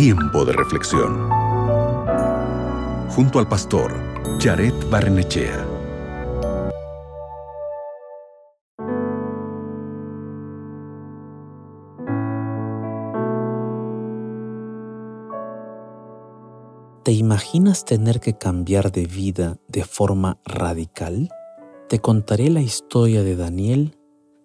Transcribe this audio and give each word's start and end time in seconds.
Tiempo 0.00 0.44
de 0.44 0.52
reflexión. 0.52 1.28
Junto 3.08 3.40
al 3.40 3.48
pastor 3.48 3.92
Jared 4.38 4.72
Barnechea. 4.88 5.66
¿Te 17.02 17.10
imaginas 17.10 17.84
tener 17.84 18.20
que 18.20 18.38
cambiar 18.38 18.92
de 18.92 19.04
vida 19.04 19.58
de 19.66 19.82
forma 19.82 20.38
radical? 20.44 21.28
Te 21.88 21.98
contaré 21.98 22.50
la 22.50 22.60
historia 22.60 23.24
de 23.24 23.34
Daniel 23.34 23.98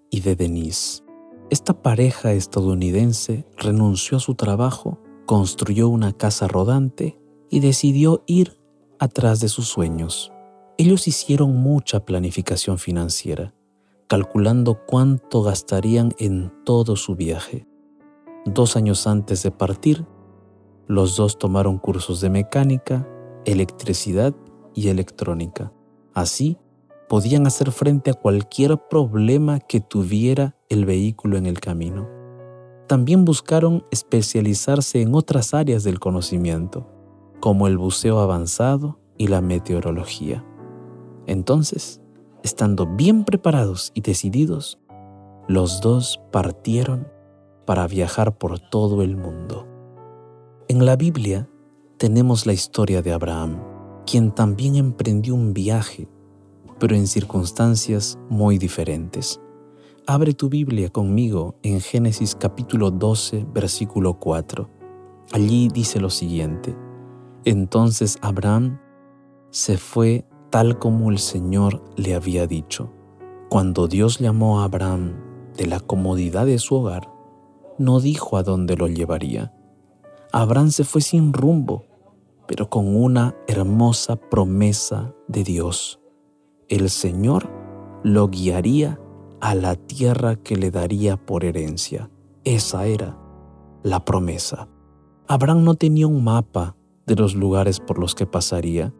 y 0.10 0.22
de 0.22 0.36
Denise. 0.36 1.04
Esta 1.52 1.80
pareja 1.84 2.32
estadounidense 2.32 3.46
renunció 3.56 4.18
a 4.18 4.20
su 4.20 4.34
trabajo, 4.34 4.98
construyó 5.26 5.90
una 5.90 6.14
casa 6.14 6.48
rodante 6.48 7.20
y 7.50 7.60
decidió 7.60 8.24
ir 8.28 8.60
atrás 9.00 9.40
de 9.40 9.50
sus 9.50 9.68
sueños. 9.68 10.32
Ellos 10.78 11.08
hicieron 11.08 11.56
mucha 11.56 12.06
planificación 12.06 12.80
financiera, 12.80 13.54
calculando 14.08 14.80
cuánto 14.86 15.44
gastarían 15.44 16.14
en 16.18 16.52
todo 16.66 16.96
su 16.96 17.16
viaje. 17.16 17.68
Dos 18.46 18.76
años 18.76 19.08
antes 19.08 19.44
de 19.44 19.52
partir, 19.52 20.06
los 20.88 21.16
dos 21.16 21.38
tomaron 21.38 21.78
cursos 21.78 22.22
de 22.22 22.30
mecánica, 22.30 23.08
electricidad 23.46 24.36
y 24.74 24.90
electrónica. 24.90 25.72
Así, 26.14 26.58
podían 27.08 27.48
hacer 27.48 27.72
frente 27.72 28.12
a 28.12 28.16
cualquier 28.16 28.78
problema 28.90 29.60
que 29.60 29.80
tuviera 29.80 30.56
el 30.70 30.86
vehículo 30.86 31.38
en 31.38 31.46
el 31.46 31.60
camino. 31.60 32.23
También 32.88 33.26
buscaron 33.26 33.86
especializarse 33.92 35.02
en 35.02 35.16
otras 35.16 35.54
áreas 35.54 35.84
del 35.84 36.00
conocimiento, 36.00 36.88
como 37.40 37.68
el 37.68 37.78
buceo 37.78 38.20
avanzado 38.20 39.00
y 39.18 39.28
la 39.28 39.42
meteorología. 39.42 40.46
Entonces, 41.26 42.02
estando 42.44 42.86
bien 42.86 43.24
preparados 43.24 43.92
y 43.94 44.02
decididos, 44.02 44.80
los 45.48 45.82
dos 45.82 46.22
partieron 46.32 47.08
para 47.66 47.88
viajar 47.88 48.38
por 48.38 48.60
todo 48.60 49.02
el 49.02 49.16
mundo. 49.16 49.68
En 50.68 50.86
la 50.86 50.96
Biblia 50.96 51.50
tenemos 51.98 52.46
la 52.46 52.54
historia 52.54 53.02
de 53.02 53.14
Abraham, 53.14 53.62
quien 54.06 54.32
también 54.32 54.76
emprendió 54.76 55.36
un 55.36 55.54
viaje, 55.54 56.10
pero 56.80 56.96
en 56.96 57.08
circunstancias 57.08 58.20
muy 58.30 58.58
diferentes. 58.58 59.40
Abre 60.06 60.34
tu 60.34 60.50
Biblia 60.50 60.90
conmigo 60.90 61.56
en 61.64 61.80
Génesis 61.80 62.36
capítulo 62.36 62.92
12, 62.92 63.46
versículo 63.54 64.20
4. 64.20 64.70
Allí 65.32 65.70
dice 65.70 66.02
lo 66.02 66.10
siguiente. 66.10 66.76
Entonces 67.46 68.18
Abraham 68.22 68.80
se 69.50 69.78
fue 69.78 70.26
tal 70.50 70.78
como 70.78 71.10
el 71.10 71.20
Señor 71.20 71.82
le 71.96 72.16
había 72.16 72.48
dicho. 72.48 72.92
Cuando 73.50 73.88
Dios 73.88 74.20
llamó 74.20 74.60
a 74.60 74.66
Abraham 74.66 75.14
de 75.56 75.68
la 75.68 75.80
comodidad 75.80 76.46
de 76.46 76.60
su 76.60 76.76
hogar, 76.76 77.10
no 77.78 78.02
dijo 78.02 78.38
a 78.38 78.44
dónde 78.44 78.76
lo 78.76 78.88
llevaría 78.88 79.54
Abraham 80.36 80.72
se 80.72 80.84
fue 80.84 81.02
sin 81.02 81.32
rumbo, 81.32 81.86
pero 82.48 82.68
con 82.68 82.96
una 82.96 83.36
hermosa 83.48 84.16
promesa 84.16 85.14
de 85.28 85.44
Dios. 85.44 86.00
El 86.70 86.90
Señor 86.90 87.52
lo 88.04 88.28
guiaría 88.30 89.00
a 89.44 89.56
la 89.56 89.76
tierra 89.76 90.38
que 90.38 90.56
le 90.56 90.72
daría 90.72 91.18
por 91.18 91.44
herencia. 91.44 92.10
Esa 92.46 92.88
era 92.88 93.20
la 93.84 94.06
promesa. 94.06 94.70
Abraham 95.28 95.66
no 95.66 95.76
tenía 95.76 96.08
un 96.08 96.24
mapa 96.24 96.78
de 97.06 97.18
los 97.18 97.36
lugares 97.36 97.82
por 97.82 98.00
los 98.00 98.16
que 98.16 98.26
pasaría, 98.26 98.94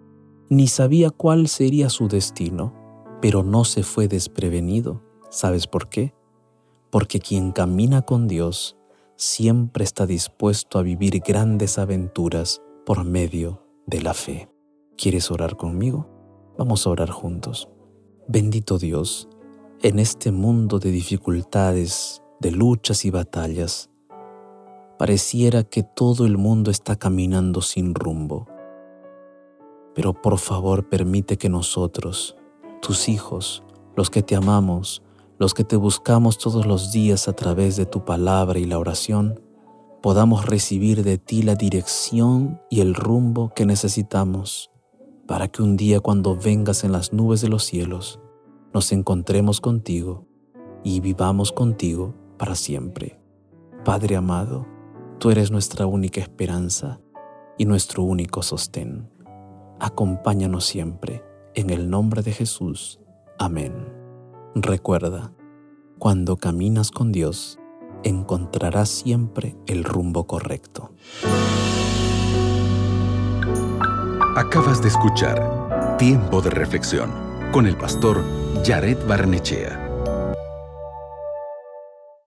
ni 0.50 0.68
sabía 0.68 1.12
cuál 1.12 1.48
sería 1.48 1.88
su 1.88 2.10
destino, 2.10 2.74
pero 3.22 3.42
no 3.42 3.64
se 3.64 3.84
fue 3.84 4.10
desprevenido. 4.10 5.02
¿Sabes 5.30 5.66
por 5.66 5.88
qué? 5.88 6.14
Porque 6.92 7.22
quien 7.22 7.54
camina 7.54 8.02
con 8.02 8.28
Dios 8.28 8.76
siempre 9.16 9.86
está 9.86 10.06
dispuesto 10.06 10.78
a 10.78 10.84
vivir 10.84 11.22
grandes 11.26 11.78
aventuras 11.78 12.62
por 12.86 13.06
medio 13.06 13.66
de 13.88 14.02
la 14.02 14.14
fe. 14.14 14.50
¿Quieres 14.98 15.32
orar 15.32 15.56
conmigo? 15.56 16.10
Vamos 16.58 16.86
a 16.86 16.90
orar 16.90 17.12
juntos. 17.12 17.70
Bendito 18.28 18.78
Dios, 18.78 19.30
en 19.84 20.00
este 20.00 20.32
mundo 20.32 20.80
de 20.80 20.92
dificultades, 20.92 22.24
de 22.40 22.52
luchas 22.52 23.04
y 23.04 23.10
batallas, 23.10 23.90
pareciera 24.98 25.66
que 25.66 25.84
todo 25.84 26.26
el 26.26 26.38
mundo 26.38 26.72
está 26.72 26.96
caminando 26.96 27.62
sin 27.62 27.94
rumbo. 27.94 28.48
Pero 29.94 30.14
por 30.14 30.40
favor 30.40 30.88
permite 30.88 31.38
que 31.38 31.50
nosotros, 31.50 32.38
tus 32.82 33.10
hijos, 33.10 33.62
los 33.98 34.10
que 34.10 34.24
te 34.24 34.38
amamos, 34.38 35.04
los 35.38 35.54
que 35.54 35.66
te 35.66 35.76
buscamos 35.76 36.38
todos 36.38 36.66
los 36.66 36.94
días 36.94 37.28
a 37.28 37.34
través 37.34 37.76
de 37.76 37.86
tu 37.86 38.06
palabra 38.06 38.60
y 38.60 38.64
la 38.64 38.80
oración, 38.80 39.42
podamos 40.02 40.46
recibir 40.46 41.04
de 41.04 41.18
ti 41.18 41.42
la 41.42 41.56
dirección 41.56 42.62
y 42.70 42.80
el 42.80 42.96
rumbo 42.96 43.52
que 43.54 43.66
necesitamos 43.66 44.72
para 45.28 45.50
que 45.50 45.62
un 45.62 45.76
día 45.76 46.00
cuando 46.00 46.38
vengas 46.38 46.86
en 46.86 46.94
las 46.94 47.12
nubes 47.12 47.42
de 47.42 47.50
los 47.50 47.66
cielos, 47.66 48.22
nos 48.74 48.92
encontremos 48.92 49.62
contigo 49.62 50.26
y 50.84 51.00
vivamos 51.00 51.52
contigo 51.52 52.16
para 52.38 52.56
siempre. 52.56 53.20
Padre 53.86 54.16
amado, 54.16 54.66
tú 55.20 55.30
eres 55.30 55.52
nuestra 55.52 55.86
única 55.86 56.20
esperanza 56.22 57.00
y 57.58 57.66
nuestro 57.66 58.04
único 58.04 58.42
sostén. 58.42 59.10
Acompáñanos 59.80 60.66
siempre, 60.66 61.24
en 61.54 61.70
el 61.70 61.90
nombre 61.90 62.24
de 62.24 62.32
Jesús. 62.32 63.00
Amén. 63.38 63.74
Recuerda, 64.56 65.34
cuando 66.00 66.38
caminas 66.38 66.90
con 66.90 67.12
Dios, 67.12 67.60
encontrarás 68.04 68.90
siempre 68.90 69.56
el 69.68 69.84
rumbo 69.84 70.26
correcto. 70.26 70.92
Acabas 74.36 74.82
de 74.82 74.88
escuchar 74.88 75.98
Tiempo 76.00 76.42
de 76.42 76.50
Reflexión 76.50 77.12
con 77.52 77.68
el 77.68 77.78
pastor 77.78 78.24
Jared 78.64 79.04
Barnechea. 79.06 79.83